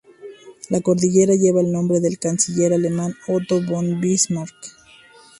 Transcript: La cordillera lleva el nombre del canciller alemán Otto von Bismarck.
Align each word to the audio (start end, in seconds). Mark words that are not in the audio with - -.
La 0.71 0.81
cordillera 0.81 1.35
lleva 1.35 1.61
el 1.61 1.71
nombre 1.71 1.99
del 1.99 2.17
canciller 2.17 2.73
alemán 2.73 3.13
Otto 3.27 3.61
von 3.63 4.01
Bismarck. 4.01 4.55